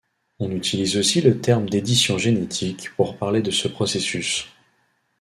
On 0.39 0.49
utilise 0.49 0.97
aussi 0.97 1.21
le 1.21 1.39
terme 1.41 1.69
d'édition 1.69 2.17
génétique 2.17 2.89
pour 2.95 3.17
parler 3.19 3.43
de 3.43 3.51
ce 3.51 3.67
processus. 3.67 4.47